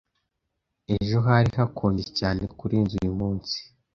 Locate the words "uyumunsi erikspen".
3.01-3.79